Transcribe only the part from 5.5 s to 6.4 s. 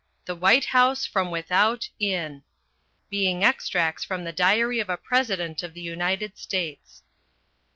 of the United